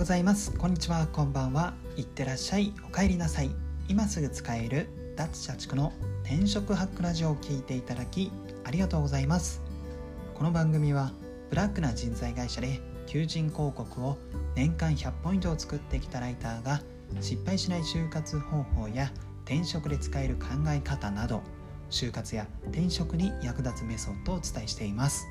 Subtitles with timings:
[0.00, 0.50] ございます。
[0.56, 1.74] こんにちはこんばんは。
[1.94, 2.72] いってらっしゃい。
[2.88, 3.50] お帰りなさい。
[3.86, 5.92] 今すぐ使える脱社畜の
[6.24, 8.32] 転職ハックラジオを聞いていただき
[8.64, 9.60] ありがとうございます。
[10.34, 11.12] この番組は
[11.50, 14.16] ブラックな人材会社で求人広告を
[14.54, 16.80] 年間100本以上作ってきたライターが
[17.20, 19.12] 失敗しない就活方法や
[19.44, 21.42] 転職で使える考え方など
[21.90, 25.26] 就活や転職に役立つメソッドをお伝えしています。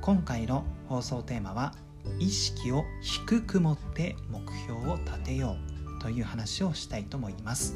[0.00, 1.72] 今回の放送テーマは
[2.18, 5.56] 意識を低く持って目標を立てよ
[5.98, 7.74] うという話をしたいと思います。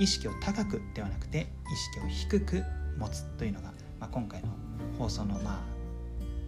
[0.00, 2.64] 意識を高くではなくて意識を低く
[2.98, 4.48] 持つというのが、まあ、今回の
[4.98, 5.60] 放送のまあ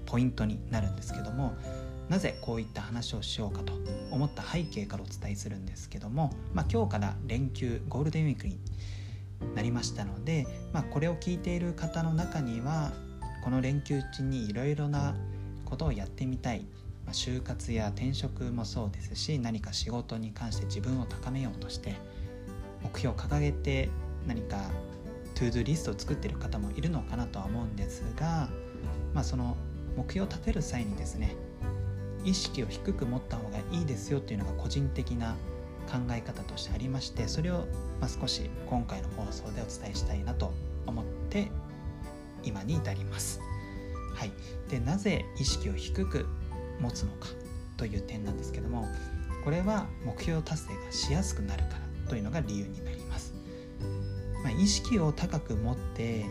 [0.06, 1.54] ポイントになるんですけども
[2.08, 3.72] なぜこういった話をしようかと
[4.10, 8.58] 思った背景からお伝えするんですけども、まあ、今日から連休ゴールデンウィークに
[9.54, 12.92] なりましたので、まあ、これを聞いている方の中には
[13.44, 15.14] この連休中にいろいろな
[15.64, 16.66] ことをやってみたい
[17.06, 21.96] ま就活や転職もそうですし何か仕事に関して自分を高めようとして
[22.82, 23.88] 目標を掲げて
[24.26, 24.58] 何か
[25.34, 28.48] トゥードゥリストを作ってる方もいるのかなとは思うんですが、
[29.14, 29.56] まあ、その
[29.96, 31.36] 目標を立てる際にですね
[32.24, 35.34] 意識を低く持った方がいいですよっていうのが個人的な
[35.90, 37.66] 考え方としてありましてそれを
[38.00, 40.52] ま少し今回の放送でお伝えしたいなと
[40.86, 41.48] 思って
[42.44, 43.40] 今に至ります。
[44.14, 44.32] はい、
[44.68, 46.26] でなぜ意識を低く
[46.82, 47.28] 持つのか
[47.76, 48.86] という点なんですけども
[49.44, 51.70] これは目標達成がしやすくなるか
[52.04, 53.34] らというのが理由になります、
[54.44, 56.26] まあ、意識を高く持って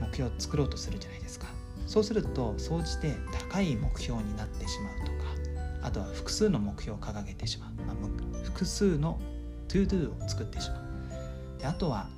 [0.00, 1.46] 目標を作ろうとするじゃないですか。
[1.86, 3.16] そうすると総じて
[3.50, 9.18] 高い目標になってしまうとかあとは複数の目標を掲げてしまう、まあ、複数の
[9.66, 11.58] ToDo を作ってしまう。
[11.58, 12.08] であとは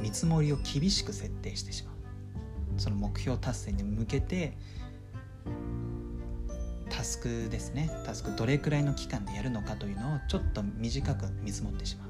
[0.00, 1.94] 見積もりを厳しく設定してしまう。
[2.80, 4.56] その目標達成に向けて
[7.08, 7.90] スクですね。
[8.04, 12.08] タスクどれくらいの期間でやるのかというのをちょっと短く見積もってしまう、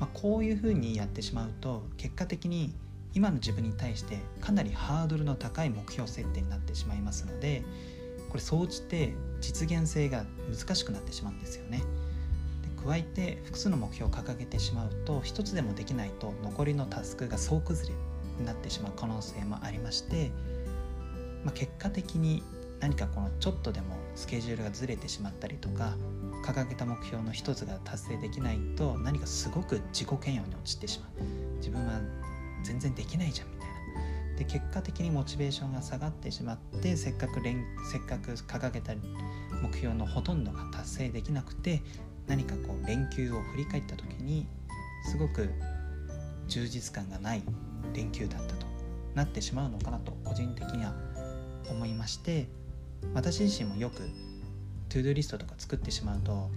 [0.00, 2.74] まあ、こういうふうにやってしまうと結果的に
[3.14, 7.62] 今の自分に対してかなりハードルの高い目標設定になってしまいますので
[8.28, 11.78] これ総じて実現性が難しくなってしまうんですよね。
[11.78, 17.94] で加えて複数の目標を掲げてしまうと一つでもできないと残りのタスクが総崩れ
[18.38, 20.30] になってしまう可能性もありまして、
[21.44, 22.42] まあ、結果的に
[22.80, 25.96] 何かこのちょっとでもスケジュールがずれてしまったりとか
[26.44, 31.56] 掲げた目標の一つが達成できないと何かすごく自己嫌悪に陥ってしまう。
[31.56, 32.00] 自分は
[32.62, 33.76] 全然できないじゃんみたいな。
[34.36, 37.40] で結果的にモチベーションが下がってしまってせっかく
[37.90, 38.92] せっかく掲げた
[39.62, 41.82] 目標のほとんどが達成できなくて
[42.26, 44.46] 何かこう連休を振り返った時に
[45.10, 45.48] すごく
[46.48, 47.42] 充実感がない
[47.94, 48.66] 連休だったと
[49.14, 50.94] なってしまうのかなと個人的には
[51.70, 52.46] 思いまして
[53.14, 54.02] 私自身もよく
[54.88, 56.50] トゥードゥリストとか作ってしまうと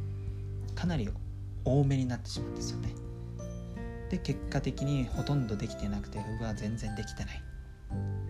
[0.76, 1.10] かなり
[1.66, 2.90] 多めになってしまうんですよね。
[4.10, 7.44] で結果的にほとんどできてなくてうわ全然できてない。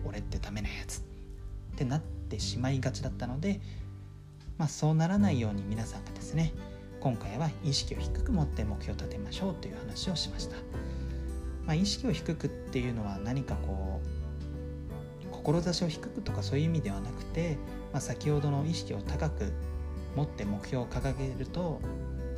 [0.04, 1.00] 俺ってダメなやつ。
[1.00, 1.02] っ
[1.76, 3.60] てなってしまいがちだったので
[4.58, 6.52] まあそうならないように皆さんがですね
[7.00, 10.56] 今回は意識を低く持って目標を立てましょうという話をしました、
[11.64, 14.19] まあ、意識を低くっていうのは何かこう
[15.52, 17.56] 志を低くとかそういう意味ではなくて
[17.92, 19.52] まあ、先ほどの意識を高く
[20.16, 21.80] 持って目標を掲げると、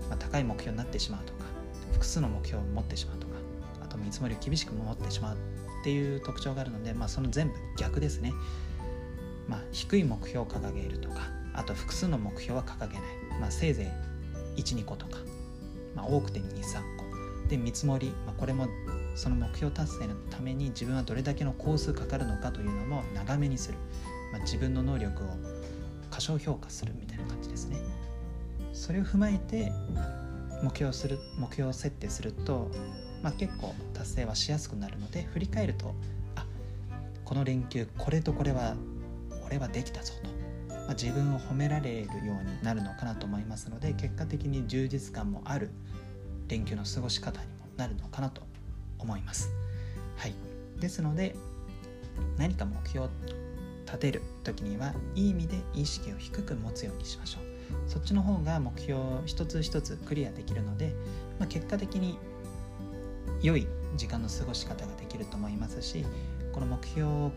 [0.09, 1.45] まあ、高い目標になってしまうとか
[1.93, 3.35] 複数の目標を持ってしまうとか
[3.83, 5.39] あと見積もりを厳しく持ってしまうっ
[5.85, 8.33] ていう特徴があるので、まあ、その全部逆ですね、
[9.49, 13.05] まあ、低い目標を掲げるとかあと複数の目標は掲げない、
[13.41, 13.93] まあ、せいぜ
[14.57, 15.19] い12個とか、
[15.95, 17.03] まあ、多くて23個。
[17.49, 18.67] で見積もり、まあ、これも
[19.15, 23.79] その目標達成のために自分はどれだけの工数かかるのかというのも長めにする。
[24.33, 25.27] まあ、自分の能力を
[26.11, 27.77] 過小評価するみたいな感じですね。
[28.73, 29.73] それを踏まえて
[30.63, 32.71] 目標する目標設定すると、
[33.23, 35.95] まあ、結構達成はしやすくなるので振り返ると
[36.37, 36.47] あ
[37.25, 38.77] この連休これとこれは
[39.45, 40.15] 俺はできたぞ
[40.69, 45.71] と、まあ、自分を褒められるようになるのかなと思いますので結果的に充実感もある
[46.49, 48.43] 連休の過ごし方にもなるのかなと
[49.03, 49.51] 思います。
[50.17, 50.35] はい、
[50.81, 51.35] ですので
[52.39, 53.11] 何か目標を
[53.87, 60.95] 立てる時にはいい意味で意識を低く持つようにしましょうそっちの方が目標一つ一つクリアできるので、
[61.39, 62.19] まあ、結果的に
[63.43, 63.67] 良い
[63.97, 66.05] 時間の過ごし方ができると思いますし
[66.53, 67.33] この目標を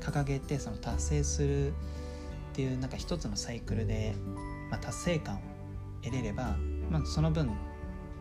[0.00, 1.74] 掲げてその達成するっ
[2.54, 4.14] ていうなんか一つのサイクルで、
[4.70, 5.38] まあ、達成感を
[6.02, 6.56] 得れれば、
[6.90, 7.50] まあ、その分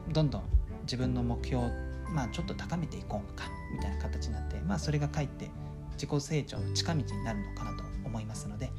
[0.10, 0.44] どんどん
[0.84, 1.70] 自分の目標を、
[2.12, 5.50] まあ、ちょっと高めていこうかみたいな形になって、まあ、それがかえって
[5.94, 8.70] 自己成長の近道になるのかなと思いますので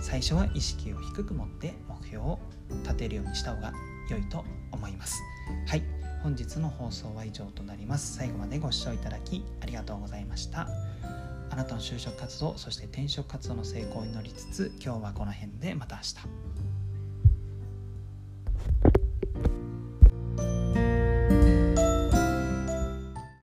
[0.00, 2.38] 最初は意識を低く持って目標を
[2.82, 3.72] 立てるようにした方が
[4.08, 5.22] 良いと思います。
[5.66, 5.82] はい。
[6.22, 8.16] 本日の放送は以上となります。
[8.16, 10.68] 最後までご視聴いただきありがとうございました。
[11.50, 16.14] あなたの就職活動そして転職活動の成功を祈りつつ今日はこの辺でまた明日。